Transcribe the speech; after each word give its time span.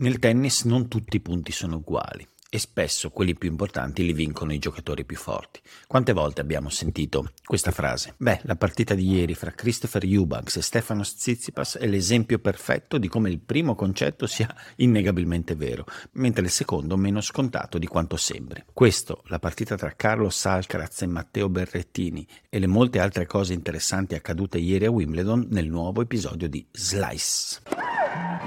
Nel 0.00 0.20
tennis 0.20 0.62
non 0.62 0.86
tutti 0.86 1.16
i 1.16 1.20
punti 1.20 1.50
sono 1.50 1.78
uguali 1.78 2.24
e 2.48 2.58
spesso 2.60 3.10
quelli 3.10 3.34
più 3.34 3.50
importanti 3.50 4.04
li 4.04 4.12
vincono 4.12 4.52
i 4.52 4.60
giocatori 4.60 5.04
più 5.04 5.16
forti. 5.16 5.60
Quante 5.88 6.12
volte 6.12 6.40
abbiamo 6.40 6.68
sentito 6.68 7.32
questa 7.44 7.72
frase? 7.72 8.14
Beh, 8.16 8.38
la 8.44 8.54
partita 8.54 8.94
di 8.94 9.10
ieri 9.10 9.34
fra 9.34 9.50
Christopher 9.50 10.04
Eubanks 10.04 10.54
e 10.54 10.62
Stefanos 10.62 11.16
Tsitsipas 11.16 11.78
è 11.78 11.86
l'esempio 11.88 12.38
perfetto 12.38 12.96
di 12.96 13.08
come 13.08 13.28
il 13.28 13.40
primo 13.40 13.74
concetto 13.74 14.28
sia 14.28 14.54
innegabilmente 14.76 15.56
vero, 15.56 15.84
mentre 16.12 16.44
il 16.44 16.50
secondo 16.50 16.96
meno 16.96 17.20
scontato 17.20 17.76
di 17.76 17.88
quanto 17.88 18.16
sembri. 18.16 18.62
Questo, 18.72 19.24
la 19.26 19.40
partita 19.40 19.74
tra 19.76 19.96
Carlos 19.96 20.46
Alcaraz 20.46 21.02
e 21.02 21.06
Matteo 21.06 21.48
Berrettini 21.48 22.24
e 22.48 22.60
le 22.60 22.68
molte 22.68 23.00
altre 23.00 23.26
cose 23.26 23.52
interessanti 23.52 24.14
accadute 24.14 24.58
ieri 24.58 24.84
a 24.84 24.92
Wimbledon 24.92 25.48
nel 25.50 25.68
nuovo 25.68 26.02
episodio 26.02 26.48
di 26.48 26.64
Slice. 26.70 27.87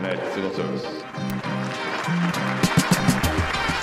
Nej, 0.01 0.17
Civil 0.33 0.51
service. 0.55 0.87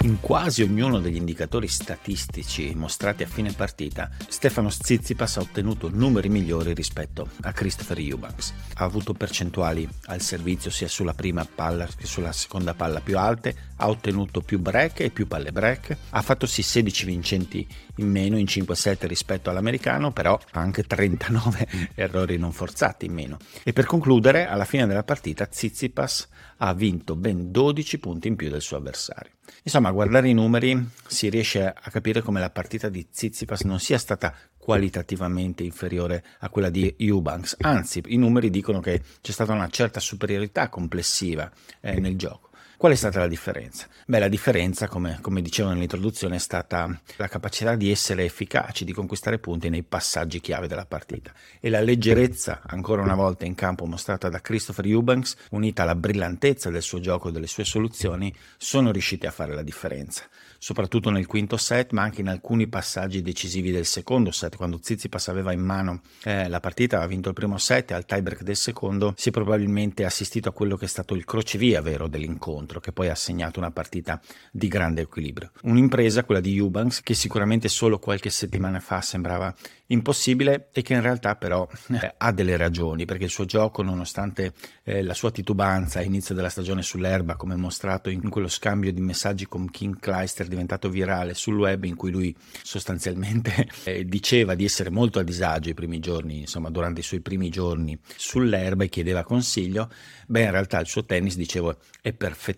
In 0.02 0.20
quasi 0.20 0.62
ognuno 0.62 1.00
degli 1.00 1.16
indicatori 1.16 1.66
statistici 1.66 2.72
mostrati 2.76 3.24
a 3.24 3.26
fine 3.26 3.50
partita, 3.52 4.08
Stefano 4.28 4.68
Tsitsipas 4.68 5.36
ha 5.36 5.40
ottenuto 5.40 5.90
numeri 5.92 6.28
migliori 6.28 6.72
rispetto 6.72 7.28
a 7.42 7.52
Christopher 7.52 7.98
Eubanks. 7.98 8.54
Ha 8.74 8.84
avuto 8.84 9.12
percentuali 9.12 9.88
al 10.04 10.20
servizio 10.20 10.70
sia 10.70 10.86
sulla 10.86 11.14
prima 11.14 11.44
palla 11.52 11.84
che 11.86 12.06
sulla 12.06 12.30
seconda 12.30 12.74
palla 12.74 13.00
più 13.00 13.18
alte, 13.18 13.56
ha 13.74 13.88
ottenuto 13.88 14.40
più 14.40 14.60
break 14.60 15.00
e 15.00 15.10
più 15.10 15.26
palle 15.26 15.50
break, 15.50 15.96
ha 16.10 16.22
fatto 16.22 16.46
sì 16.46 16.62
16 16.62 17.04
vincenti 17.04 17.66
in 17.96 18.08
meno 18.08 18.38
in 18.38 18.46
5 18.46 18.76
set 18.76 19.02
rispetto 19.04 19.50
all'americano, 19.50 20.12
però 20.12 20.38
ha 20.52 20.60
anche 20.60 20.84
39 20.84 21.68
errori 21.96 22.36
non 22.38 22.52
forzati 22.52 23.06
in 23.06 23.14
meno. 23.14 23.38
E 23.64 23.72
per 23.72 23.86
concludere, 23.86 24.46
alla 24.46 24.64
fine 24.64 24.86
della 24.86 25.02
partita 25.02 25.44
Tsitsipas 25.44 26.28
ha 26.58 26.72
vinto 26.74 27.16
ben 27.16 27.50
12 27.50 27.98
punti 27.98 28.28
in 28.28 28.36
più 28.36 28.48
del 28.48 28.62
suo 28.62 28.76
avversario. 28.76 29.32
Insomma, 29.62 29.88
a 29.88 29.92
guardare 29.92 30.28
i 30.28 30.34
numeri 30.34 30.88
si 31.06 31.28
riesce 31.28 31.66
a 31.66 31.90
capire 31.90 32.20
come 32.20 32.40
la 32.40 32.50
partita 32.50 32.88
di 32.88 33.08
Tsitsipas 33.08 33.62
non 33.62 33.80
sia 33.80 33.98
stata 33.98 34.34
qualitativamente 34.56 35.62
inferiore 35.62 36.22
a 36.40 36.50
quella 36.50 36.68
di 36.68 36.94
Eubanks, 36.98 37.56
anzi 37.60 38.02
i 38.08 38.16
numeri 38.16 38.50
dicono 38.50 38.80
che 38.80 39.00
c'è 39.22 39.32
stata 39.32 39.54
una 39.54 39.68
certa 39.68 39.98
superiorità 39.98 40.68
complessiva 40.68 41.50
eh, 41.80 41.98
nel 41.98 42.16
gioco. 42.16 42.47
Qual 42.78 42.92
è 42.92 42.94
stata 42.94 43.18
la 43.18 43.26
differenza? 43.26 43.88
Beh, 44.06 44.20
la 44.20 44.28
differenza, 44.28 44.86
come, 44.86 45.18
come, 45.20 45.42
dicevo 45.42 45.70
nell'introduzione, 45.70 46.36
è 46.36 46.38
stata 46.38 46.88
la 47.16 47.26
capacità 47.26 47.74
di 47.74 47.90
essere 47.90 48.22
efficaci, 48.22 48.84
di 48.84 48.92
conquistare 48.92 49.40
punti 49.40 49.68
nei 49.68 49.82
passaggi 49.82 50.40
chiave 50.40 50.68
della 50.68 50.86
partita. 50.86 51.32
E 51.58 51.70
la 51.70 51.80
leggerezza, 51.80 52.62
ancora 52.64 53.02
una 53.02 53.16
volta 53.16 53.44
in 53.44 53.56
campo 53.56 53.84
mostrata 53.84 54.28
da 54.28 54.40
Christopher 54.40 54.86
Eubanks, 54.86 55.34
unita 55.50 55.82
alla 55.82 55.96
brillantezza 55.96 56.70
del 56.70 56.82
suo 56.82 57.00
gioco 57.00 57.30
e 57.30 57.32
delle 57.32 57.48
sue 57.48 57.64
soluzioni, 57.64 58.32
sono 58.56 58.92
riusciti 58.92 59.26
a 59.26 59.32
fare 59.32 59.56
la 59.56 59.64
differenza. 59.64 60.22
Soprattutto 60.56 61.10
nel 61.10 61.26
quinto 61.26 61.56
set, 61.56 61.90
ma 61.90 62.02
anche 62.02 62.20
in 62.20 62.28
alcuni 62.28 62.68
passaggi 62.68 63.22
decisivi 63.22 63.72
del 63.72 63.86
secondo 63.86 64.30
set, 64.30 64.54
quando 64.54 64.78
Tsitsipas 64.78 65.26
aveva 65.26 65.50
in 65.50 65.62
mano 65.62 66.02
eh, 66.22 66.48
la 66.48 66.60
partita, 66.60 67.00
ha 67.00 67.06
vinto 67.08 67.28
il 67.28 67.34
primo 67.34 67.58
set 67.58 67.90
al 67.90 68.06
tiebreak 68.06 68.42
del 68.42 68.56
secondo 68.56 69.14
si 69.16 69.30
è 69.30 69.32
probabilmente 69.32 70.04
assistito 70.04 70.48
a 70.48 70.52
quello 70.52 70.76
che 70.76 70.84
è 70.84 70.88
stato 70.88 71.16
il 71.16 71.24
crocevia 71.24 71.80
vero 71.80 72.06
dell'incontro 72.06 72.67
scontro 72.68 72.80
che 72.80 72.92
poi 72.92 73.08
ha 73.08 73.14
segnato 73.14 73.58
una 73.58 73.70
partita 73.70 74.20
di 74.52 74.68
grande 74.68 75.00
equilibrio. 75.00 75.50
Un'impresa, 75.62 76.24
quella 76.24 76.40
di 76.40 76.56
Eubanks, 76.56 77.00
che 77.00 77.14
sicuramente 77.14 77.68
solo 77.68 77.98
qualche 77.98 78.28
settimana 78.28 78.78
fa 78.78 79.00
sembrava 79.00 79.54
impossibile 79.88 80.68
e 80.72 80.82
che 80.82 80.94
in 80.94 81.00
realtà 81.00 81.36
però 81.36 81.66
eh, 81.88 82.14
ha 82.16 82.32
delle 82.32 82.56
ragioni 82.56 83.04
perché 83.04 83.24
il 83.24 83.30
suo 83.30 83.44
gioco 83.44 83.82
nonostante 83.82 84.52
eh, 84.82 85.02
la 85.02 85.14
sua 85.14 85.30
titubanza 85.30 86.00
a 86.00 86.02
inizio 86.02 86.34
della 86.34 86.50
stagione 86.50 86.82
sull'erba 86.82 87.36
come 87.36 87.56
mostrato 87.56 88.10
in 88.10 88.28
quello 88.28 88.48
scambio 88.48 88.92
di 88.92 89.00
messaggi 89.00 89.46
con 89.46 89.70
King 89.70 89.98
Kleister 89.98 90.46
diventato 90.46 90.90
virale 90.90 91.34
sul 91.34 91.58
web 91.58 91.84
in 91.84 91.94
cui 91.94 92.10
lui 92.10 92.36
sostanzialmente 92.62 93.68
eh, 93.84 94.04
diceva 94.04 94.54
di 94.54 94.64
essere 94.64 94.90
molto 94.90 95.18
a 95.20 95.22
disagio 95.22 95.70
i 95.70 95.74
primi 95.74 96.00
giorni 96.00 96.40
insomma 96.40 96.68
durante 96.68 97.00
i 97.00 97.04
suoi 97.04 97.20
primi 97.20 97.48
giorni 97.48 97.98
sull'erba 98.14 98.84
e 98.84 98.88
chiedeva 98.88 99.22
consiglio 99.22 99.90
beh 100.26 100.42
in 100.42 100.50
realtà 100.50 100.80
il 100.80 100.86
suo 100.86 101.06
tennis 101.06 101.36
dicevo 101.36 101.78
è 102.02 102.12
perfettamente 102.12 102.57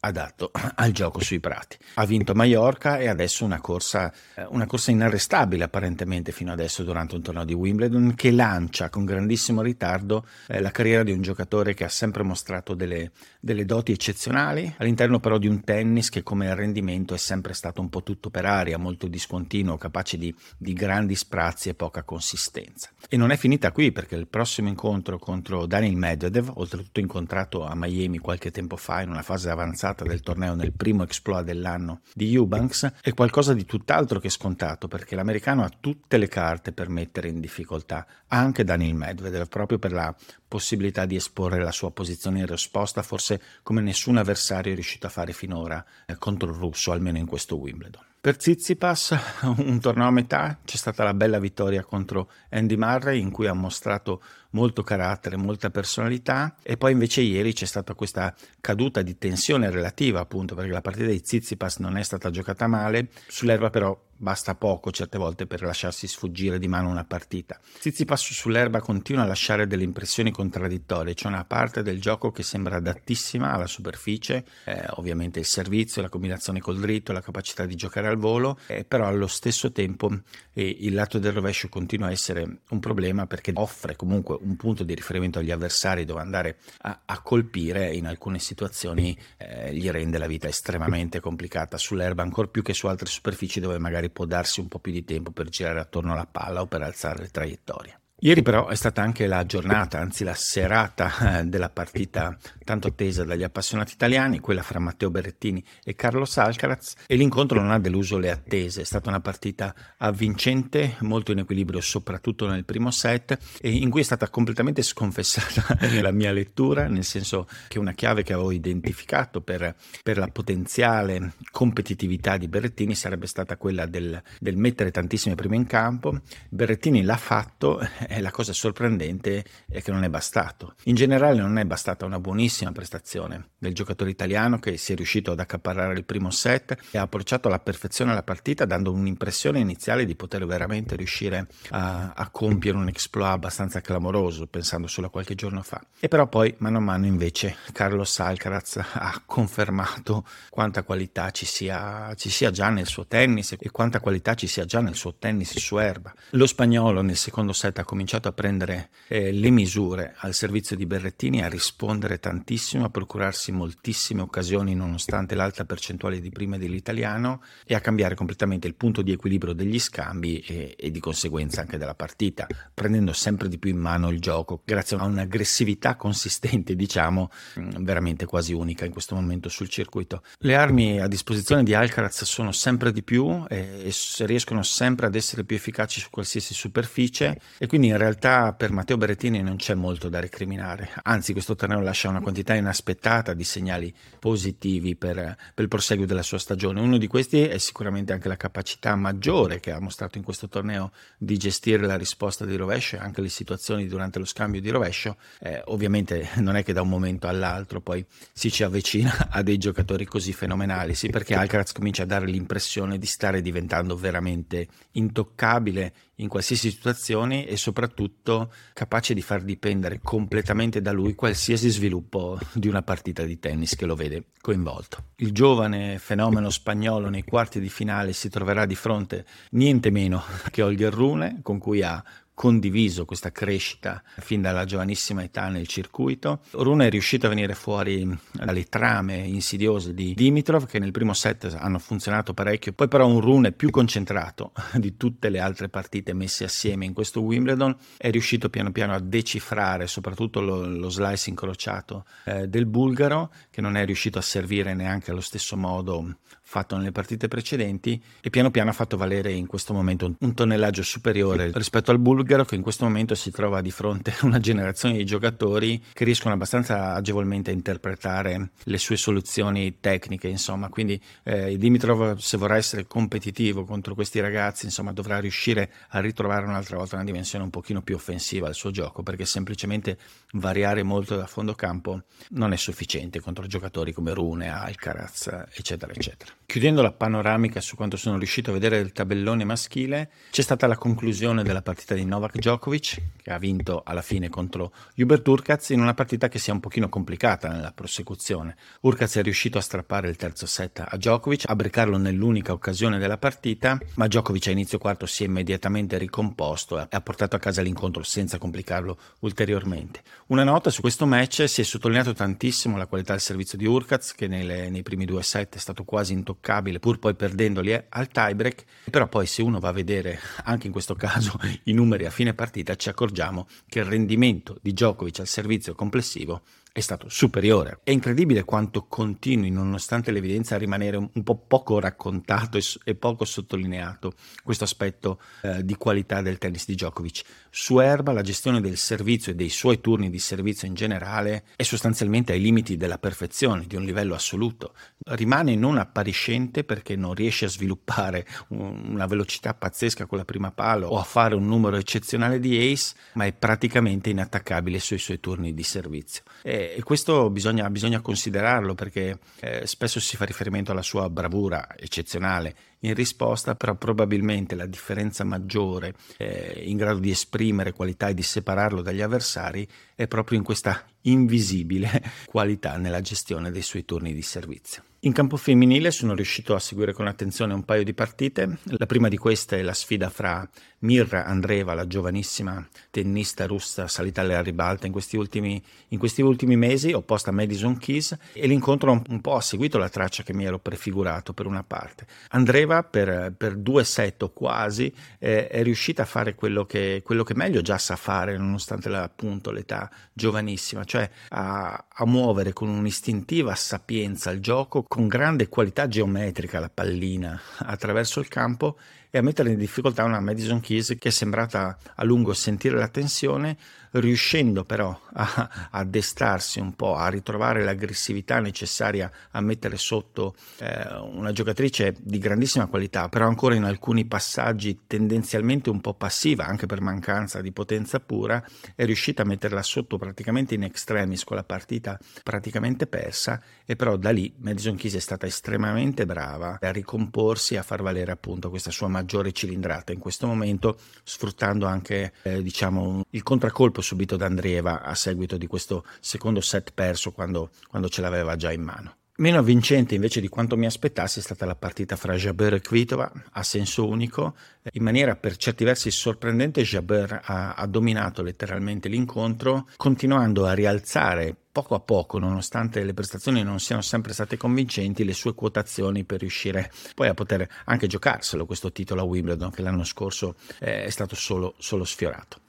adatto 0.00 0.50
al 0.76 0.92
gioco 0.92 1.20
sui 1.20 1.40
prati 1.40 1.76
ha 1.94 2.06
vinto 2.06 2.34
Mallorca 2.34 2.98
e 2.98 3.08
adesso 3.08 3.44
una 3.44 3.60
corsa, 3.60 4.12
eh, 4.34 4.44
una 4.48 4.66
corsa 4.66 4.90
inarrestabile 4.90 5.64
apparentemente 5.64 6.32
fino 6.32 6.52
adesso 6.52 6.82
durante 6.82 7.14
un 7.14 7.22
torneo 7.22 7.44
di 7.44 7.54
Wimbledon 7.54 8.14
che 8.14 8.30
lancia 8.30 8.90
con 8.90 9.04
grandissimo 9.04 9.62
ritardo 9.62 10.26
eh, 10.46 10.60
la 10.60 10.70
carriera 10.70 11.02
di 11.02 11.12
un 11.12 11.22
giocatore 11.22 11.74
che 11.74 11.84
ha 11.84 11.88
sempre 11.88 12.22
mostrato 12.22 12.74
delle, 12.74 13.10
delle, 13.40 13.64
doti 13.64 13.92
eccezionali 13.92 14.74
all'interno 14.78 15.20
però 15.20 15.38
di 15.38 15.46
un 15.46 15.62
tennis 15.64 16.10
che 16.10 16.22
come 16.22 16.54
rendimento 16.54 17.14
è 17.14 17.18
sempre 17.18 17.54
stato 17.54 17.80
un 17.80 17.88
po' 17.88 18.02
tutto 18.02 18.30
per 18.30 18.44
aria, 18.44 18.78
molto 18.78 19.06
discontinuo, 19.06 19.76
capace 19.76 20.18
di, 20.18 20.34
di 20.56 20.72
grandi 20.72 21.14
sprazzi 21.14 21.68
e 21.68 21.74
poca 21.74 22.02
consistenza. 22.02 22.90
E 23.08 23.16
non 23.16 23.30
è 23.30 23.36
finita 23.36 23.72
qui 23.72 23.92
perché 23.92 24.16
il 24.16 24.28
prossimo 24.28 24.68
incontro 24.68 25.18
contro 25.18 25.66
Daniel 25.66 25.96
Medvedev, 25.96 26.52
oltretutto 26.54 27.00
incontrato 27.00 27.64
a 27.64 27.74
Miami 27.74 28.18
qualche 28.18 28.50
tempo 28.50 28.76
fa 28.76 29.02
in 29.02 29.10
una 29.10 29.22
fase 29.24 29.50
avanzata 29.50 30.04
del 30.04 30.20
torneo 30.20 30.54
nel 30.54 30.72
primo 30.72 31.02
exploit 31.02 31.44
dell'anno 31.44 32.02
di 32.14 32.32
Eubanks, 32.34 32.92
è 33.00 33.12
qualcosa 33.14 33.54
di 33.54 33.64
tutt'altro 33.64 34.20
che 34.20 34.28
scontato 34.28 34.86
perché 34.86 35.16
l'americano 35.16 35.64
ha 35.64 35.72
tutte 35.80 36.18
le 36.18 36.28
carte 36.28 36.70
per 36.72 36.88
mettere 36.88 37.28
in 37.28 37.40
difficoltà 37.40 38.06
anche 38.28 38.62
Daniel 38.62 38.94
Medvedev, 38.94 39.48
proprio 39.48 39.78
per 39.78 39.92
la 39.92 40.14
possibilità 40.46 41.06
di 41.06 41.16
esporre 41.16 41.62
la 41.62 41.72
sua 41.72 41.90
posizione 41.90 42.40
in 42.40 42.46
risposta, 42.46 43.02
forse 43.02 43.40
come 43.62 43.80
nessun 43.80 44.18
avversario 44.18 44.70
è 44.70 44.74
riuscito 44.74 45.06
a 45.06 45.10
fare 45.10 45.32
finora 45.32 45.84
eh, 46.06 46.16
contro 46.16 46.50
il 46.50 46.56
russo, 46.56 46.92
almeno 46.92 47.18
in 47.18 47.26
questo 47.26 47.56
Wimbledon. 47.56 48.13
Per 48.24 48.38
Tsitsipas, 48.38 49.14
un 49.58 49.78
torneo 49.80 50.06
a 50.06 50.10
metà, 50.10 50.58
c'è 50.64 50.78
stata 50.78 51.04
la 51.04 51.12
bella 51.12 51.38
vittoria 51.38 51.84
contro 51.84 52.30
Andy 52.48 52.74
Murray 52.74 53.20
in 53.20 53.30
cui 53.30 53.46
ha 53.46 53.52
mostrato 53.52 54.22
molto 54.52 54.82
carattere, 54.82 55.36
molta 55.36 55.68
personalità 55.68 56.56
e 56.62 56.78
poi 56.78 56.92
invece 56.92 57.20
ieri 57.20 57.52
c'è 57.52 57.66
stata 57.66 57.92
questa 57.92 58.34
caduta 58.62 59.02
di 59.02 59.18
tensione 59.18 59.68
relativa 59.68 60.20
appunto 60.20 60.54
perché 60.54 60.70
la 60.70 60.80
partita 60.80 61.08
di 61.08 61.20
Tsitsipas 61.20 61.80
non 61.80 61.98
è 61.98 62.02
stata 62.02 62.30
giocata 62.30 62.66
male, 62.66 63.10
sull'erba 63.28 63.68
però 63.68 63.94
basta 64.16 64.54
poco 64.54 64.90
certe 64.90 65.18
volte 65.18 65.46
per 65.46 65.62
lasciarsi 65.62 66.06
sfuggire 66.06 66.58
di 66.58 66.68
mano 66.68 66.88
una 66.88 67.04
partita. 67.04 67.58
Tsitsipas 67.78 68.32
sull'erba 68.32 68.80
continua 68.80 69.22
a 69.22 69.26
lasciare 69.26 69.66
delle 69.66 69.84
impressioni 69.84 70.30
contraddittorie, 70.30 71.14
c'è 71.14 71.26
una 71.26 71.44
parte 71.44 71.82
del 71.82 72.00
gioco 72.00 72.30
che 72.30 72.42
sembra 72.42 72.76
adattissima 72.76 73.52
alla 73.52 73.66
superficie, 73.66 74.44
eh, 74.64 74.84
ovviamente 74.90 75.38
il 75.38 75.44
servizio, 75.44 76.02
la 76.02 76.08
combinazione 76.08 76.60
col 76.60 76.78
dritto, 76.78 77.12
la 77.12 77.20
capacità 77.20 77.66
di 77.66 77.74
giocare 77.74 78.08
al 78.08 78.16
volo, 78.16 78.58
eh, 78.66 78.84
però 78.84 79.06
allo 79.06 79.26
stesso 79.26 79.72
tempo 79.72 80.10
eh, 80.52 80.76
il 80.80 80.94
lato 80.94 81.18
del 81.18 81.32
rovescio 81.32 81.68
continua 81.68 82.08
a 82.08 82.12
essere 82.12 82.60
un 82.70 82.80
problema 82.80 83.26
perché 83.26 83.52
offre 83.54 83.96
comunque 83.96 84.38
un 84.40 84.56
punto 84.56 84.84
di 84.84 84.94
riferimento 84.94 85.38
agli 85.38 85.50
avversari 85.50 86.04
dove 86.04 86.20
andare 86.20 86.58
a, 86.82 87.00
a 87.04 87.20
colpire 87.20 87.92
in 87.92 88.06
alcune 88.06 88.38
situazioni 88.38 89.16
eh, 89.36 89.74
gli 89.74 89.88
rende 89.90 90.18
la 90.18 90.26
vita 90.26 90.48
estremamente 90.48 91.20
complicata 91.20 91.76
sull'erba 91.76 92.22
ancora 92.22 92.48
più 92.48 92.62
che 92.62 92.74
su 92.74 92.86
altre 92.86 93.08
superfici 93.08 93.60
dove 93.60 93.78
magari 93.78 94.03
può 94.10 94.24
darsi 94.24 94.60
un 94.60 94.68
po' 94.68 94.78
più 94.78 94.92
di 94.92 95.04
tempo 95.04 95.30
per 95.30 95.48
girare 95.48 95.80
attorno 95.80 96.12
alla 96.12 96.26
palla 96.30 96.60
o 96.60 96.66
per 96.66 96.82
alzare 96.82 97.20
le 97.20 97.28
traiettorie. 97.28 97.98
Ieri 98.24 98.42
però 98.42 98.68
è 98.68 98.74
stata 98.74 99.02
anche 99.02 99.26
la 99.26 99.44
giornata, 99.44 99.98
anzi 99.98 100.24
la 100.24 100.34
serata 100.34 101.40
eh, 101.40 101.44
della 101.44 101.68
partita 101.68 102.34
tanto 102.64 102.88
attesa 102.88 103.24
dagli 103.24 103.42
appassionati 103.42 103.92
italiani, 103.92 104.40
quella 104.40 104.62
fra 104.62 104.78
Matteo 104.78 105.10
Berrettini 105.10 105.62
e 105.84 105.94
Carlos 105.94 106.36
Alcaraz 106.38 106.94
e 107.06 107.16
l'incontro 107.16 107.60
non 107.60 107.70
ha 107.70 107.78
deluso 107.78 108.18
le 108.18 108.30
attese, 108.30 108.80
è 108.80 108.84
stata 108.84 109.10
una 109.10 109.20
partita 109.20 109.74
avvincente, 109.98 110.96
molto 111.00 111.32
in 111.32 111.38
equilibrio 111.38 111.80
soprattutto 111.80 112.48
nel 112.48 112.64
primo 112.64 112.90
set 112.90 113.38
e 113.60 113.70
in 113.70 113.90
cui 113.90 114.00
è 114.00 114.04
stata 114.04 114.28
completamente 114.28 114.82
sconfessata 114.82 115.76
nella 115.86 116.10
mia 116.10 116.32
lettura, 116.32 116.88
nel 116.88 117.04
senso 117.04 117.46
che 117.68 117.78
una 117.78 117.92
chiave 117.92 118.22
che 118.22 118.32
avevo 118.32 118.50
identificato 118.50 119.40
per, 119.40 119.74
per 120.02 120.18
la 120.18 120.28
potenziale 120.28 121.34
competitività 121.50 122.36
di 122.36 122.48
Berrettini 122.48 122.94
sarebbe 122.94 123.26
stata 123.26 123.56
quella 123.56 123.86
del, 123.86 124.20
del 124.40 124.56
mettere 124.56 124.90
tantissime 124.90 125.34
prime 125.34 125.56
in 125.56 125.66
campo, 125.66 126.20
Berrettini 126.48 127.02
l'ha 127.02 127.16
fatto 127.16 127.80
E 128.08 128.20
la 128.20 128.30
cosa 128.30 128.52
sorprendente 128.52 129.44
è 129.68 129.82
che 129.82 129.90
non 129.90 130.04
è 130.04 130.08
bastato. 130.08 130.74
In 130.84 130.94
generale 130.94 131.40
non 131.40 131.58
è 131.58 131.64
bastata 131.64 132.04
una 132.04 132.20
buonissima 132.20 132.53
prestazione 132.72 133.50
del 133.58 133.74
giocatore 133.74 134.10
italiano 134.10 134.58
che 134.58 134.76
si 134.76 134.92
è 134.92 134.96
riuscito 134.96 135.32
ad 135.32 135.40
accaparrare 135.40 135.94
il 135.94 136.04
primo 136.04 136.30
set 136.30 136.76
e 136.90 136.98
ha 136.98 137.02
approcciato 137.02 137.48
alla 137.48 137.58
perfezione 137.58 138.14
la 138.14 138.22
partita 138.22 138.64
dando 138.64 138.92
un'impressione 138.92 139.58
iniziale 139.58 140.04
di 140.04 140.14
poter 140.14 140.46
veramente 140.46 140.96
riuscire 140.96 141.46
a, 141.70 142.12
a 142.14 142.28
compiere 142.30 142.76
un 142.76 142.88
exploit 142.88 143.32
abbastanza 143.32 143.80
clamoroso 143.80 144.46
pensando 144.46 144.86
solo 144.86 145.08
a 145.08 145.10
qualche 145.10 145.34
giorno 145.34 145.62
fa. 145.62 145.84
E 145.98 146.08
però 146.08 146.28
poi 146.28 146.54
mano 146.58 146.78
a 146.78 146.80
mano 146.80 147.06
invece 147.06 147.56
Carlos 147.72 148.18
Alcaraz 148.18 148.76
ha 148.76 149.22
confermato 149.24 150.24
quanta 150.50 150.82
qualità 150.82 151.30
ci 151.30 151.46
sia, 151.46 152.14
ci 152.14 152.30
sia 152.30 152.50
già 152.50 152.68
nel 152.68 152.86
suo 152.86 153.06
tennis 153.06 153.56
e 153.58 153.70
quanta 153.70 154.00
qualità 154.00 154.34
ci 154.34 154.46
sia 154.46 154.64
già 154.64 154.80
nel 154.80 154.94
suo 154.94 155.14
tennis 155.14 155.58
su 155.58 155.78
erba. 155.78 156.14
Lo 156.30 156.46
spagnolo 156.46 157.02
nel 157.02 157.16
secondo 157.16 157.52
set 157.52 157.78
ha 157.78 157.84
cominciato 157.84 158.28
a 158.28 158.32
prendere 158.32 158.90
eh, 159.08 159.32
le 159.32 159.50
misure 159.50 160.14
al 160.18 160.34
servizio 160.34 160.76
di 160.76 160.86
Berrettini, 160.86 161.42
a 161.42 161.48
rispondere 161.48 162.18
tantissimo, 162.18 162.42
a 162.84 162.90
procurarsi 162.90 163.52
moltissime 163.52 164.20
occasioni 164.20 164.74
nonostante 164.74 165.34
l'alta 165.34 165.64
percentuale 165.64 166.20
di 166.20 166.30
prime 166.30 166.58
dell'italiano 166.58 167.42
e 167.64 167.74
a 167.74 167.80
cambiare 167.80 168.14
completamente 168.14 168.66
il 168.66 168.74
punto 168.74 169.00
di 169.00 169.12
equilibrio 169.12 169.54
degli 169.54 169.78
scambi 169.78 170.40
e, 170.40 170.74
e 170.78 170.90
di 170.90 171.00
conseguenza 171.00 171.62
anche 171.62 171.78
della 171.78 171.94
partita, 171.94 172.46
prendendo 172.72 173.12
sempre 173.14 173.48
di 173.48 173.58
più 173.58 173.70
in 173.70 173.78
mano 173.78 174.10
il 174.10 174.20
gioco 174.20 174.60
grazie 174.64 174.98
a 174.98 175.04
un'aggressività 175.04 175.96
consistente, 175.96 176.76
diciamo, 176.76 177.30
mm, 177.58 177.70
veramente 177.84 178.26
quasi 178.26 178.52
unica 178.52 178.84
in 178.84 178.92
questo 178.92 179.14
momento 179.14 179.48
sul 179.48 179.68
circuito. 179.68 180.22
Le 180.38 180.54
armi 180.54 181.00
a 181.00 181.08
disposizione 181.08 181.62
di 181.62 181.72
Alcaraz 181.74 182.24
sono 182.24 182.52
sempre 182.52 182.92
di 182.92 183.02
più 183.02 183.44
e, 183.48 183.90
e 183.90 184.26
riescono 184.26 184.62
sempre 184.62 185.06
ad 185.06 185.14
essere 185.14 185.44
più 185.44 185.56
efficaci 185.56 186.00
su 186.00 186.10
qualsiasi 186.10 186.52
superficie 186.52 187.40
e 187.56 187.66
quindi 187.66 187.86
in 187.88 187.96
realtà 187.96 188.52
per 188.52 188.70
Matteo 188.70 188.98
Berrettini 188.98 189.42
non 189.42 189.56
c'è 189.56 189.74
molto 189.74 190.08
da 190.08 190.20
recriminare, 190.20 190.90
anzi 191.02 191.32
questo 191.32 191.54
torneo 191.54 191.80
lascia 191.80 192.08
una 192.08 192.20
quantità 192.20 192.32
inaspettata 192.54 193.34
di 193.34 193.44
segnali 193.44 193.94
positivi 194.18 194.96
per, 194.96 195.14
per 195.14 195.64
il 195.64 195.68
proseguio 195.68 196.06
della 196.06 196.22
sua 196.22 196.38
stagione. 196.38 196.80
Uno 196.80 196.98
di 196.98 197.06
questi 197.06 197.42
è 197.42 197.58
sicuramente 197.58 198.12
anche 198.12 198.28
la 198.28 198.36
capacità 198.36 198.94
maggiore 198.96 199.60
che 199.60 199.70
ha 199.70 199.80
mostrato 199.80 200.18
in 200.18 200.24
questo 200.24 200.48
torneo 200.48 200.92
di 201.18 201.36
gestire 201.36 201.86
la 201.86 201.96
risposta 201.96 202.44
di 202.44 202.56
rovescio 202.56 202.96
e 202.96 203.00
anche 203.00 203.20
le 203.20 203.28
situazioni 203.28 203.86
durante 203.86 204.18
lo 204.18 204.24
scambio 204.24 204.60
di 204.60 204.70
rovescio. 204.70 205.16
Eh, 205.40 205.62
ovviamente 205.66 206.30
non 206.36 206.56
è 206.56 206.62
che 206.64 206.72
da 206.72 206.82
un 206.82 206.88
momento 206.88 207.28
all'altro 207.28 207.80
poi 207.80 208.04
si 208.32 208.50
ci 208.50 208.62
avvicina 208.62 209.28
a 209.30 209.42
dei 209.42 209.58
giocatori 209.58 210.04
così 210.04 210.32
fenomenali, 210.32 210.94
sì 210.94 211.08
perché 211.08 211.34
Alcaraz 211.34 211.72
comincia 211.72 212.02
a 212.04 212.06
dare 212.06 212.26
l'impressione 212.26 212.98
di 212.98 213.06
stare 213.06 213.42
diventando 213.42 213.96
veramente 213.96 214.66
intoccabile 214.92 215.92
in 216.16 216.28
qualsiasi 216.28 216.70
situazione 216.70 217.46
e 217.46 217.56
soprattutto 217.56 218.52
capace 218.72 219.14
di 219.14 219.22
far 219.22 219.42
dipendere 219.42 220.00
completamente 220.02 220.80
da 220.80 220.92
lui 220.92 221.14
qualsiasi 221.14 221.68
sviluppo 221.68 222.38
di 222.52 222.68
una 222.68 222.82
partita 222.82 223.24
di 223.24 223.38
tennis 223.38 223.74
che 223.74 223.86
lo 223.86 223.94
vede 223.94 224.26
coinvolto. 224.40 225.12
Il 225.16 225.32
giovane 225.32 225.98
fenomeno 225.98 226.50
spagnolo 226.50 227.08
nei 227.08 227.24
quarti 227.24 227.60
di 227.60 227.68
finale 227.68 228.12
si 228.12 228.28
troverà 228.28 228.66
di 228.66 228.74
fronte 228.74 229.24
niente 229.50 229.90
meno 229.90 230.22
che 230.50 230.62
Olger 230.62 230.92
Rune, 230.92 231.40
con 231.42 231.58
cui 231.58 231.82
ha 231.82 232.02
condiviso 232.34 233.04
questa 233.04 233.30
crescita 233.30 234.02
fin 234.18 234.42
dalla 234.42 234.64
giovanissima 234.64 235.22
età 235.22 235.48
nel 235.48 235.66
circuito. 235.66 236.40
Rune 236.50 236.88
è 236.88 236.90
riuscito 236.90 237.26
a 237.26 237.28
venire 237.28 237.54
fuori 237.54 238.06
dalle 238.32 238.64
trame 238.64 239.18
insidiose 239.18 239.94
di 239.94 240.14
Dimitrov 240.14 240.66
che 240.66 240.78
nel 240.78 240.90
primo 240.90 241.14
set 241.14 241.56
hanno 241.58 241.78
funzionato 241.78 242.34
parecchio, 242.34 242.72
poi 242.72 242.88
però 242.88 243.06
un 243.06 243.20
Rune 243.20 243.52
più 243.52 243.70
concentrato 243.70 244.52
di 244.74 244.96
tutte 244.96 245.28
le 245.28 245.38
altre 245.38 245.68
partite 245.68 246.12
messe 246.12 246.44
assieme 246.44 246.84
in 246.84 246.92
questo 246.92 247.22
Wimbledon 247.22 247.76
è 247.96 248.10
riuscito 248.10 248.50
piano 248.50 248.72
piano 248.72 248.94
a 248.94 249.00
decifrare 249.00 249.86
soprattutto 249.86 250.40
lo, 250.40 250.66
lo 250.66 250.90
slice 250.90 251.30
incrociato 251.30 252.04
eh, 252.24 252.48
del 252.48 252.66
bulgaro 252.66 253.32
che 253.50 253.60
non 253.60 253.76
è 253.76 253.84
riuscito 253.84 254.18
a 254.18 254.22
servire 254.22 254.74
neanche 254.74 255.10
allo 255.10 255.20
stesso 255.20 255.56
modo 255.56 256.16
fatto 256.54 256.76
nelle 256.76 256.92
partite 256.92 257.26
precedenti 257.26 258.00
e 258.20 258.30
piano 258.30 258.52
piano 258.52 258.70
ha 258.70 258.72
fatto 258.72 258.96
valere 258.96 259.32
in 259.32 259.48
questo 259.48 259.72
momento 259.72 260.14
un 260.16 260.34
tonnellaggio 260.34 260.84
superiore 260.84 261.50
rispetto 261.52 261.90
al 261.90 261.98
bulgaro 261.98 262.44
che 262.44 262.54
in 262.54 262.62
questo 262.62 262.84
momento 262.84 263.16
si 263.16 263.32
trova 263.32 263.60
di 263.60 263.72
fronte 263.72 264.12
a 264.16 264.24
una 264.24 264.38
generazione 264.38 264.96
di 264.96 265.04
giocatori 265.04 265.82
che 265.92 266.04
riescono 266.04 266.32
abbastanza 266.32 266.94
agevolmente 266.94 267.50
a 267.50 267.54
interpretare 267.54 268.50
le 268.62 268.78
sue 268.78 268.96
soluzioni 268.96 269.80
tecniche 269.80 270.28
insomma. 270.28 270.68
Quindi 270.68 271.00
eh, 271.24 271.58
Dimitrov 271.58 272.18
se 272.18 272.36
vorrà 272.36 272.56
essere 272.56 272.86
competitivo 272.86 273.64
contro 273.64 273.96
questi 273.96 274.20
ragazzi 274.20 274.66
insomma 274.66 274.92
dovrà 274.92 275.18
riuscire 275.18 275.72
a 275.88 275.98
ritrovare 275.98 276.46
un'altra 276.46 276.76
volta 276.76 276.94
una 276.94 277.04
dimensione 277.04 277.42
un 277.42 277.50
pochino 277.50 277.82
più 277.82 277.96
offensiva 277.96 278.46
al 278.46 278.54
suo 278.54 278.70
gioco 278.70 279.02
perché 279.02 279.24
semplicemente 279.24 279.98
variare 280.34 280.84
molto 280.84 281.16
da 281.16 281.26
fondo 281.26 281.54
campo 281.54 282.04
non 282.30 282.52
è 282.52 282.56
sufficiente 282.56 283.18
contro 283.18 283.44
giocatori 283.48 283.92
come 283.92 284.14
Rune, 284.14 284.48
Alcaraz 284.48 285.46
eccetera 285.52 285.92
eccetera 285.92 286.32
Chiudendo 286.46 286.82
la 286.82 286.92
panoramica 286.92 287.60
su 287.60 287.74
quanto 287.74 287.96
sono 287.96 288.18
riuscito 288.18 288.50
a 288.50 288.52
vedere 288.52 288.76
del 288.76 288.92
tabellone 288.92 289.44
maschile, 289.44 290.10
c'è 290.30 290.42
stata 290.42 290.68
la 290.68 290.76
conclusione 290.76 291.42
della 291.42 291.62
partita 291.62 291.94
di 291.94 292.04
Novak 292.04 292.36
Djokovic, 292.36 293.02
che 293.22 293.32
ha 293.32 293.38
vinto 293.38 293.82
alla 293.84 294.02
fine 294.02 294.28
contro 294.28 294.72
Hubert 294.96 295.26
Urkaz 295.26 295.70
in 295.70 295.80
una 295.80 295.94
partita 295.94 296.28
che 296.28 296.38
si 296.38 296.50
è 296.50 296.52
un 296.52 296.60
pochino 296.60 296.88
complicata 296.88 297.48
nella 297.48 297.72
prosecuzione. 297.72 298.56
Urkaz 298.82 299.16
è 299.16 299.22
riuscito 299.22 299.58
a 299.58 299.62
strappare 299.62 300.08
il 300.08 300.16
terzo 300.16 300.46
set 300.46 300.84
a 300.86 300.96
Djokovic, 300.96 301.44
a 301.46 301.56
brecarlo 301.56 301.96
nell'unica 301.96 302.52
occasione 302.52 302.98
della 302.98 303.18
partita, 303.18 303.80
ma 303.94 304.06
Djokovic 304.06 304.46
a 304.46 304.50
inizio 304.50 304.78
quarto 304.78 305.06
si 305.06 305.24
è 305.24 305.26
immediatamente 305.26 305.98
ricomposto 305.98 306.78
e 306.78 306.86
ha 306.88 307.00
portato 307.00 307.34
a 307.34 307.40
casa 307.40 307.62
l'incontro 307.62 308.04
senza 308.04 308.38
complicarlo 308.38 308.96
ulteriormente. 309.20 310.02
Una 310.26 310.44
nota 310.44 310.70
su 310.70 310.82
questo 310.82 311.06
match, 311.06 311.48
si 311.48 311.62
è 311.62 311.64
sottolineato 311.64 312.12
tantissimo 312.12 312.76
la 312.76 312.86
qualità 312.86 313.12
del 313.12 313.22
servizio 313.22 313.58
di 313.58 313.66
Urkaz, 313.66 314.14
che 314.14 314.28
nelle, 314.28 314.68
nei 314.68 314.82
primi 314.82 315.04
due 315.04 315.22
set 315.24 315.56
è 315.56 315.58
stato 315.58 315.82
quasi 315.82 316.12
intoccabile 316.12 316.33
intoccabile 316.34 316.80
pur 316.80 316.98
poi 316.98 317.14
perdendoli 317.14 317.72
eh, 317.72 317.86
al 317.88 318.08
tiebreak, 318.08 318.64
però 318.90 319.08
poi 319.08 319.26
se 319.26 319.42
uno 319.42 319.60
va 319.60 319.68
a 319.68 319.72
vedere 319.72 320.18
anche 320.44 320.66
in 320.66 320.72
questo 320.72 320.94
caso 320.94 321.38
i 321.64 321.72
numeri 321.72 322.04
a 322.04 322.10
fine 322.10 322.34
partita 322.34 322.74
ci 322.74 322.88
accorgiamo 322.88 323.46
che 323.68 323.78
il 323.78 323.86
rendimento 323.86 324.58
di 324.60 324.72
Djokovic 324.72 325.20
al 325.20 325.26
servizio 325.26 325.74
complessivo 325.74 326.42
è 326.76 326.80
stato 326.80 327.08
superiore. 327.08 327.78
È 327.84 327.92
incredibile 327.92 328.42
quanto 328.42 328.86
continui, 328.88 329.48
nonostante 329.48 330.10
l'evidenza, 330.10 330.56
a 330.56 330.58
rimanere 330.58 330.96
un 330.96 331.22
po' 331.22 331.36
poco 331.36 331.78
raccontato 331.78 332.58
e, 332.82 332.96
poco 332.96 333.24
sottolineato 333.24 334.14
questo 334.42 334.64
aspetto 334.64 335.20
eh, 335.42 335.64
di 335.64 335.76
qualità 335.76 336.20
del 336.20 336.38
tennis 336.38 336.66
di 336.66 336.74
Djokovic. 336.74 337.22
Su 337.48 337.78
erba 337.78 338.10
la 338.10 338.22
gestione 338.22 338.60
del 338.60 338.76
servizio 338.76 339.30
e 339.30 339.36
dei 339.36 339.50
suoi 339.50 339.80
turni 339.80 340.10
di 340.10 340.18
servizio 340.18 340.66
in 340.66 340.74
generale 340.74 341.44
è 341.54 341.62
sostanzialmente 341.62 342.32
ai 342.32 342.40
limiti 342.40 342.76
della 342.76 342.98
perfezione, 342.98 343.66
di 343.68 343.76
un 343.76 343.84
livello 343.84 344.16
assoluto. 344.16 344.74
Rimane 345.04 345.54
non 345.54 345.78
appariscente 345.78 346.64
perché 346.64 346.96
non 346.96 347.14
riesce 347.14 347.44
a 347.44 347.50
sviluppare 347.50 348.26
una 348.48 349.06
velocità 349.06 349.54
pazzesca 349.54 350.06
con 350.06 350.18
la 350.18 350.24
prima 350.24 350.50
palo 350.50 350.88
o 350.88 350.98
a 350.98 351.04
fare 351.04 351.36
un 351.36 351.46
numero 351.46 351.76
eccezionale 351.76 352.40
di 352.40 352.58
ace, 352.72 352.94
ma 353.12 353.26
è 353.26 353.32
praticamente 353.32 354.10
inattaccabile 354.10 354.80
sui 354.80 354.98
suoi 354.98 355.20
turni 355.20 355.54
di 355.54 355.62
servizio. 355.62 356.24
E 356.42 356.62
e, 356.72 356.82
questo 356.82 357.30
bisogna, 357.30 357.68
bisogna, 357.68 358.00
considerarlo 358.00 358.74
perché 358.74 359.18
eh, 359.40 359.66
spesso 359.66 360.00
si 360.00 360.16
fa 360.16 360.24
riferimento 360.24 360.72
alla 360.72 360.82
sua 360.82 361.10
bravura 361.10 361.76
eccezionale 361.76 362.54
in 362.80 362.94
risposta, 362.94 363.54
però 363.54 363.74
probabilmente 363.74 364.54
la 364.54 364.66
differenza 364.66 365.24
maggiore 365.24 365.94
eh, 366.16 366.62
in 366.64 366.76
grado 366.76 366.98
di 366.98 367.10
esprimere 367.10 367.72
qualità 367.72 368.08
e 368.08 368.14
di 368.14 368.22
separarlo 368.22 368.82
dagli 368.82 369.00
avversari 369.00 369.66
è 369.94 370.06
proprio 370.06 370.38
in 370.38 370.44
questa 370.44 370.84
invisibile 371.02 372.02
qualità 372.26 372.76
nella 372.76 373.00
gestione 373.00 373.50
dei 373.50 373.62
suoi 373.62 373.84
turni 373.84 374.12
di 374.12 374.22
servizio. 374.22 374.82
In 375.00 375.12
campo 375.12 375.36
femminile 375.36 375.90
sono 375.90 376.14
riuscito 376.14 376.54
a 376.54 376.58
seguire 376.58 376.94
con 376.94 377.06
attenzione 377.06 377.52
un 377.52 377.64
paio 377.64 377.84
di 377.84 377.92
partite. 377.92 378.58
La 378.78 378.86
prima 378.86 379.08
di 379.08 379.18
queste 379.18 379.58
è 379.58 379.62
la 379.62 379.74
sfida 379.74 380.08
fra 380.08 380.48
Mirra 380.84 381.24
Andreva, 381.24 381.72
la 381.72 381.86
giovanissima 381.86 382.66
tennista 382.90 383.46
russa 383.46 383.88
salita 383.88 384.20
alla 384.20 384.42
ribalta 384.42 384.86
in 384.86 384.92
questi 384.92 385.16
ultimi, 385.16 385.62
in 385.88 385.98
questi 385.98 386.20
ultimi 386.20 386.56
mesi, 386.56 386.92
opposta 386.92 387.30
a 387.30 387.32
Madison 387.32 387.78
Keys, 387.78 388.16
e 388.34 388.46
l'incontro 388.46 389.02
un 389.08 389.20
po' 389.22 389.36
ha 389.36 389.40
seguito 389.40 389.78
la 389.78 389.88
traccia 389.88 390.22
che 390.22 390.34
mi 390.34 390.44
ero 390.44 390.58
prefigurato 390.58 391.32
per 391.32 391.46
una 391.46 391.64
parte. 391.64 392.06
Andreva 392.28 392.82
per, 392.82 393.32
per 393.36 393.56
due 393.56 393.82
set 393.82 394.22
o 394.24 394.32
quasi 394.32 394.94
eh, 395.18 395.48
è 395.48 395.62
riuscita 395.62 396.02
a 396.02 396.06
fare 396.06 396.34
quello 396.34 396.66
che, 396.66 397.00
quello 397.02 397.24
che 397.24 397.34
meglio 397.34 397.62
già 397.62 397.78
sa 397.78 397.96
fare, 397.96 398.36
nonostante 398.36 398.90
la, 398.90 399.02
appunto 399.02 399.50
l'età 399.50 399.90
giovanissima, 400.12 400.84
cioè 400.84 401.08
a, 401.30 401.86
a 401.88 402.04
muovere 402.04 402.52
con 402.52 402.68
un'istintiva 402.68 403.54
sapienza 403.54 404.30
il 404.30 404.40
gioco, 404.40 404.82
con 404.82 405.08
grande 405.08 405.48
qualità 405.48 405.88
geometrica 405.88 406.60
la 406.60 406.70
pallina 406.72 407.40
attraverso 407.60 408.20
il 408.20 408.28
campo 408.28 408.76
e 409.14 409.18
a 409.18 409.22
mettere 409.22 409.52
in 409.52 409.58
difficoltà 409.58 410.02
una 410.02 410.18
Madison 410.18 410.58
Keys 410.58 410.96
che 410.98 411.10
è 411.10 411.12
sembrata 411.12 411.78
a 411.94 412.02
lungo 412.02 412.34
sentire 412.34 412.76
la 412.76 412.88
tensione, 412.88 413.56
riuscendo 413.92 414.64
però 414.64 414.98
a, 415.12 415.68
a 415.70 415.84
destarsi 415.84 416.58
un 416.58 416.74
po', 416.74 416.96
a 416.96 417.06
ritrovare 417.08 417.62
l'aggressività 417.62 418.40
necessaria 418.40 419.08
a 419.30 419.40
mettere 419.40 419.76
sotto 419.76 420.34
eh, 420.58 420.96
una 421.12 421.30
giocatrice 421.30 421.94
di 421.96 422.18
grandissima 422.18 422.66
qualità, 422.66 423.08
però 423.08 423.28
ancora 423.28 423.54
in 423.54 423.62
alcuni 423.62 424.04
passaggi 424.04 424.80
tendenzialmente 424.88 425.70
un 425.70 425.80
po' 425.80 425.94
passiva, 425.94 426.46
anche 426.46 426.66
per 426.66 426.80
mancanza 426.80 427.40
di 427.40 427.52
potenza 427.52 428.00
pura, 428.00 428.44
è 428.74 428.84
riuscita 428.84 429.22
a 429.22 429.26
metterla 429.26 429.62
sotto 429.62 429.96
praticamente 429.96 430.54
in 430.54 430.64
extremis 430.64 431.22
con 431.22 431.36
la 431.36 431.44
partita 431.44 431.96
praticamente 432.24 432.88
persa 432.88 433.40
e 433.64 433.76
però 433.76 433.96
da 433.96 434.10
lì 434.10 434.34
Madison 434.38 434.74
Keys 434.74 434.96
è 434.96 435.00
stata 435.00 435.26
estremamente 435.26 436.04
brava 436.04 436.58
a 436.60 436.72
ricomporsi 436.72 437.54
e 437.54 437.58
a 437.58 437.62
far 437.62 437.80
valere 437.80 438.10
appunto 438.10 438.50
questa 438.50 438.72
sua 438.72 438.88
maggiore 439.04 439.32
cilindrata 439.32 439.92
in 439.92 439.98
questo 439.98 440.26
momento, 440.26 440.78
sfruttando 441.04 441.66
anche 441.66 442.14
eh, 442.22 442.42
diciamo 442.42 443.04
il 443.10 443.22
contraccolpo 443.22 443.82
subito 443.82 444.16
da 444.16 444.26
Andrieva 444.26 444.82
a 444.82 444.94
seguito 444.94 445.36
di 445.36 445.46
questo 445.46 445.84
secondo 446.00 446.40
set 446.40 446.72
perso 446.72 447.12
quando, 447.12 447.50
quando 447.68 447.88
ce 447.88 448.00
l'aveva 448.00 448.34
già 448.36 448.50
in 448.50 448.62
mano. 448.62 448.96
Meno 449.16 449.38
avvincente 449.38 449.94
invece 449.94 450.20
di 450.20 450.26
quanto 450.26 450.56
mi 450.56 450.66
aspettassi 450.66 451.20
è 451.20 451.22
stata 451.22 451.46
la 451.46 451.54
partita 451.54 451.94
fra 451.94 452.16
Jabeur 452.16 452.54
e 452.54 452.60
Kvitova 452.60 453.12
a 453.30 453.42
senso 453.44 453.86
unico. 453.86 454.34
In 454.72 454.82
maniera 454.82 455.14
per 455.14 455.36
certi 455.36 455.62
versi 455.62 455.92
sorprendente 455.92 456.62
Jabeur 456.62 457.20
ha, 457.22 457.54
ha, 457.54 457.66
dominato 457.66 458.22
letteralmente 458.22 458.88
l'incontro, 458.88 459.68
continuando 459.76 460.46
a 460.46 460.52
rialzare 460.52 461.36
poco 461.54 461.76
a 461.76 461.80
poco, 461.80 462.18
nonostante 462.18 462.82
le 462.82 462.94
prestazioni 462.94 463.44
non 463.44 463.60
siano 463.60 463.80
sempre 463.80 464.12
state 464.12 464.36
convincenti, 464.36 465.04
le 465.04 465.12
sue 465.12 465.36
quotazioni 465.36 466.02
per 466.02 466.18
riuscire 466.18 466.68
poi 466.96 467.06
a 467.06 467.14
poter 467.14 467.48
anche 467.66 467.86
giocarselo 467.86 468.44
questo 468.44 468.72
titolo 468.72 469.02
a 469.02 469.04
Wimbledon 469.04 469.52
che 469.52 469.62
l'anno 469.62 469.84
scorso 469.84 470.34
eh, 470.58 470.82
è 470.82 470.90
stato 470.90 471.14
solo, 471.14 471.54
solo 471.58 471.84
sfiorato. 471.84 472.40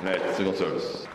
Net, 0.00 0.34
single 0.34 0.56
service. 0.56 1.06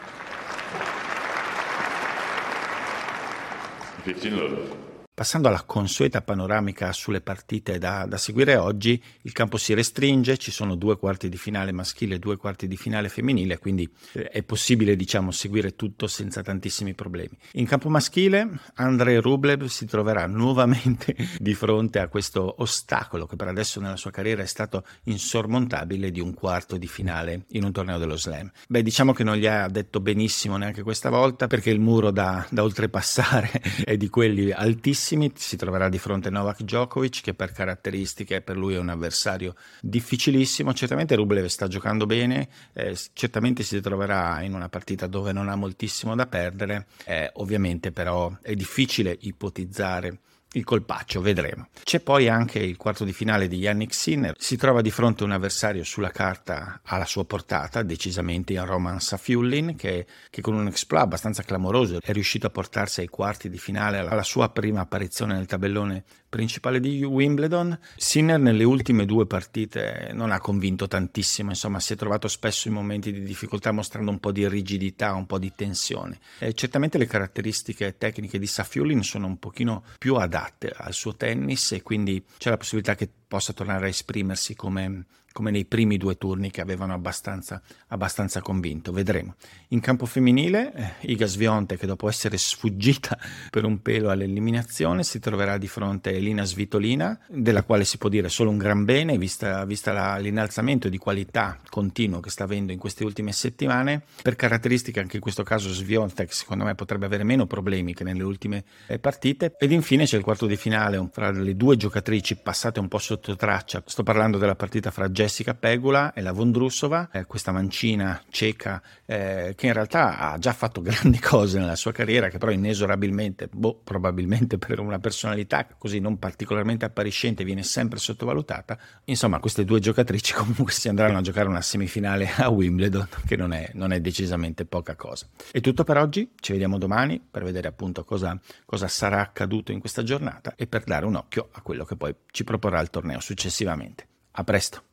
15 4.04 4.30
love. 4.30 4.83
Passando 5.16 5.48
alla 5.48 5.62
consueta 5.62 6.24
panoramica 6.24 6.92
sulle 6.92 7.22
partite 7.22 7.78
da, 7.78 8.08
da, 8.08 8.18
seguire 8.18 8.56
oggi, 8.56 9.00
il 9.22 9.32
campo 9.32 9.58
si 9.58 9.76
restringe, 9.76 10.38
ci 10.38 10.50
sono 10.50 10.74
due 10.74 10.98
quarti 10.98 11.30
di 11.30 11.38
finale 11.38 11.72
maschile 11.72 12.16
e 12.16 12.20
due 12.20 12.36
quarti 12.36 12.68
di 12.68 12.76
finale 12.78 13.10
femminile, 13.10 13.60
quindi 13.60 13.88
eh, 14.14 14.30
è 14.30 14.42
possibile 14.42 14.96
diciamo, 14.96 15.30
seguire 15.30 15.76
tutto 15.76 16.08
senza 16.08 16.42
tantissimi 16.42 16.96
problemi. 16.96 17.38
In 17.52 17.68
campo 17.68 17.90
maschile 17.90 18.60
Andrei 18.74 19.18
Rublev 19.18 19.66
si 19.66 19.86
troverà 19.86 20.26
nuovamente 20.26 21.16
di 21.38 21.54
fronte 21.54 22.00
a 22.00 22.08
questo 22.08 22.56
ostacolo 22.58 23.28
che 23.28 23.36
per 23.36 23.50
adesso 23.50 23.80
nella 23.80 23.98
sua 23.98 24.10
carriera 24.10 24.42
è 24.42 24.48
stato 24.48 24.84
insormontabile 25.04 26.10
di 26.10 26.22
un 26.22 26.34
quarto 26.34 26.76
di 26.76 26.88
finale 26.88 27.46
in 27.50 27.66
un 27.66 27.72
torneo 27.72 28.00
dello 28.00 28.18
slam. 28.18 28.52
Beh, 28.68 28.82
diciamo 28.82 29.14
che 29.14 29.24
non 29.24 29.36
gli 29.36 29.46
ha 29.46 29.68
detto 29.68 30.00
benissimo 30.00 30.58
neanche 30.58 30.82
questa 30.82 31.12
volta 31.12 31.46
perché 31.46 31.70
il 31.70 31.80
muro 31.80 32.10
da, 32.10 32.44
da 32.50 32.64
oltrepassare 32.64 33.52
è 33.86 33.96
di 33.96 34.10
quelli 34.10 34.50
altissimi 34.50 35.02
si 35.36 35.56
troverà 35.58 35.90
di 35.90 35.98
fronte 35.98 36.30
Novak 36.30 36.64
Djokovic 36.64 37.22
che 37.22 37.34
per 37.34 37.52
caratteristiche 37.52 38.42
per 38.42 38.58
lui 38.58 38.76
è 38.76 38.80
un 38.80 38.90
avversario 38.90 39.56
difficilissimo, 39.82 40.74
certamente 40.74 41.16
Rublev 41.16 41.46
sta 41.46 41.68
giocando 41.68 42.06
bene, 42.06 42.48
eh, 42.74 42.98
certamente 43.14 43.64
si 43.64 43.80
troverà 43.82 44.42
in 44.42 44.54
una 44.54 44.70
partita 44.70 45.08
dove 45.08 45.32
non 45.32 45.50
ha 45.50 45.56
moltissimo 45.56 46.16
da 46.16 46.26
perdere, 46.26 46.88
eh, 47.06 47.30
ovviamente 47.36 47.92
però 47.92 48.36
è 48.42 48.54
difficile 48.54 49.18
ipotizzare 49.22 50.20
il 50.54 50.64
colpaccio, 50.64 51.22
vedremo. 51.22 51.68
C'è 51.84 52.00
poi 52.00 52.28
anche 52.28 52.60
il 52.60 52.78
quarto 52.78 53.04
di 53.04 53.14
finale 53.14 53.48
di 53.48 53.58
Yannick 53.58 53.94
Sinner, 53.94 54.36
si 54.38 54.58
trova 54.58 54.82
di 54.82 54.92
fronte 54.92 55.24
a 55.24 55.26
un 55.26 55.32
avversario 55.32 55.84
sulla 55.84 56.10
carta 56.10 56.82
alla 56.84 57.06
sua 57.06 57.26
portata, 57.26 57.84
decisamente 57.84 58.54
in 58.54 58.66
Roman 58.66 59.00
Safiullin, 59.00 59.76
che, 59.76 60.06
che, 60.30 60.42
con 60.42 60.54
un 60.54 60.68
exploit 60.68 61.04
abbastanza 61.04 61.44
clamoroso 61.44 62.00
è 62.02 62.12
riuscito 62.12 62.48
a 62.48 62.52
portarsi 62.52 63.02
ai 63.02 63.08
quarti 63.08 63.50
di 63.50 63.58
finale 63.58 64.00
alla 64.00 64.24
sua 64.24 64.50
prima 64.50 64.82
apparizione 64.82 65.34
nel 65.34 65.46
tabellone 65.46 66.04
principale 66.30 66.80
di 66.80 67.04
Wimbledon. 67.04 67.78
Sinner 67.96 68.40
nelle 68.40 68.64
ultime 68.64 69.06
due 69.06 69.28
partite 69.28 70.10
non 70.14 70.32
ha 70.32 70.40
convinto 70.40 70.88
tantissimo, 70.88 71.50
insomma 71.50 71.80
si 71.80 71.94
è 71.94 71.96
trovato 71.96 72.28
spesso 72.28 72.68
in 72.68 72.74
momenti 72.74 73.12
di 73.12 73.24
difficoltà 73.24 73.72
mostrando 73.72 74.10
un 74.10 74.20
po' 74.20 74.32
di 74.32 74.48
rigidità, 74.48 75.14
un 75.14 75.26
po' 75.28 75.38
di 75.38 75.52
tensione. 75.56 76.20
E 76.40 76.54
certamente 76.54 76.98
le 76.98 77.06
caratteristiche 77.06 77.98
tecniche 77.98 78.40
di 78.40 78.48
Safiullin 78.48 79.04
sono 79.04 79.28
un 79.28 79.38
pochino 79.38 79.84
più 79.98 80.16
adatte 80.16 80.43
adatte 80.44 80.74
al 80.76 80.94
suo 80.94 81.16
tennis 81.16 81.72
e 81.72 81.82
quindi 81.82 82.24
c'è 82.38 82.50
la 82.50 82.58
possibilità 82.58 82.96
che 82.96 83.10
possa 83.28 83.54
tornare 83.54 83.86
a 83.86 83.90
esprimersi 83.90 84.56
come, 84.56 85.06
come 85.34 85.52
nei 85.52 85.66
primi 85.66 85.98
due 85.98 86.16
turni 86.16 86.52
che 86.52 86.62
avevano 86.62 86.94
abbastanza, 86.94 87.62
abbastanza 87.88 88.40
convinto. 88.42 88.94
Vedremo. 88.94 89.36
In 89.70 89.80
campo 89.82 90.06
femminile, 90.06 90.74
eh, 91.02 91.12
Iga 91.12 91.26
Svionte, 91.26 91.76
che 91.76 91.88
dopo 91.88 92.08
essere 92.08 92.38
sfuggita 92.38 93.18
per 93.50 93.66
un 93.66 93.82
pelo 93.82 94.12
all'eliminazione, 94.12 95.04
si 95.04 95.20
troverà 95.20 95.58
di 95.58 95.68
fronte 95.68 96.12
a 96.12 96.14
Elina 96.14 96.46
Svitolina, 96.46 97.20
della 97.28 97.64
quale 97.64 97.84
si 97.84 97.98
può 97.98 98.08
dire 98.08 98.30
solo 98.30 98.52
un 98.52 98.58
gran 98.58 98.86
bene, 98.86 99.18
vista, 99.18 99.66
vista 99.66 99.92
la, 99.92 100.18
l'innalzamento 100.18 100.88
di 100.88 100.98
qualità 100.98 101.58
continuo 101.70 102.20
che 102.20 102.30
sta 102.30 102.44
avendo 102.44 102.72
in 102.72 102.78
queste 102.78 103.04
ultime 103.04 103.32
settimane. 103.32 104.04
Per 104.22 104.36
caratteristiche, 104.36 105.00
anche 105.00 105.16
in 105.16 105.22
questo 105.22 105.42
caso, 105.42 105.70
Sviontek, 105.74 106.32
secondo 106.32 106.64
me, 106.64 106.76
potrebbe 106.76 107.08
avere 107.08 107.24
meno 107.24 107.48
problemi 107.48 107.96
che 107.96 108.04
nelle 108.04 108.24
ultime 108.24 108.64
eh, 108.86 109.00
partite. 109.00 109.56
Ed 109.58 109.72
infine 109.72 110.06
c'è 110.06 110.18
il 110.18 110.24
quarto 110.24 110.46
di 110.46 110.56
finale 110.56 111.10
fra 111.12 111.32
le 111.32 111.56
due 111.56 111.76
giocatrici 111.76 112.36
passate 112.36 112.80
un 112.80 112.88
po' 112.88 113.00
sotto 113.00 113.36
traccia. 113.36 113.82
Sto 113.84 114.04
parlando 114.04 114.38
della 114.38 114.56
partita 114.56 114.92
fra 114.92 115.10
Jessica 115.10 115.22
Pegula 115.60 116.14
e 116.14 116.22
la 116.22 116.32
Vondrusova, 116.32 117.10
eh, 117.12 117.26
questa 117.26 117.52
mancina 117.52 118.22
ceca 118.30 118.82
eh, 119.06 119.54
che 119.56 119.68
in 119.68 119.74
realtà 119.74 120.18
ha 120.18 120.38
già 120.38 120.54
fatto 120.54 120.82
grandi 120.84 121.20
cose 121.20 121.60
nella 121.60 121.76
sua 121.76 121.92
carriera, 121.92 122.30
che 122.30 122.38
però 122.38 122.52
inesorabilmente, 122.52 123.50
boh, 123.52 123.80
probabilmente 123.84 124.58
per 124.58 124.80
una 124.80 125.00
personalità 125.00 125.68
così 125.78 126.00
non 126.00 126.20
particolarmente 126.20 126.86
appariscente, 126.86 127.44
viene 127.44 127.64
sempre 127.64 128.00
sottovalutata. 128.00 128.78
Insomma, 129.06 129.40
queste 129.40 129.66
due 129.66 129.80
giocatrici 129.80 130.34
comunque 130.36 130.72
si 130.72 130.90
andranno 130.90 131.18
a 131.18 131.22
giocare 131.22 131.48
una 131.48 131.62
semifinale 131.62 132.30
a 132.38 132.50
Wimbledon, 132.50 133.08
che 133.26 133.36
non 133.36 133.54
è, 133.54 133.70
non 133.74 133.92
è 133.92 134.00
decisamente 134.00 134.66
poca 134.66 134.96
cosa. 134.96 135.28
È 135.52 135.62
tutto 135.62 135.84
per 135.84 135.98
oggi, 135.98 136.32
ci 136.40 136.52
vediamo 136.52 136.78
domani 136.78 137.22
per 137.30 137.44
vedere 137.44 137.68
appunto 137.68 138.04
cosa, 138.04 138.40
cosa 138.66 138.88
sarà 138.88 139.22
accaduto 139.22 139.72
in 139.72 139.80
questa 139.80 140.04
giornata 140.04 140.54
e 140.56 140.68
per 140.68 140.84
dare 140.84 141.06
un 141.06 141.16
occhio 141.16 141.50
a 141.52 141.62
quello 141.62 141.86
che 141.86 141.96
poi 141.96 142.14
ci 142.32 142.44
proporrà 142.44 142.80
il 142.80 142.90
torneo 142.90 143.20
successivamente. 143.20 144.08
A 144.32 144.44
presto. 144.44 144.93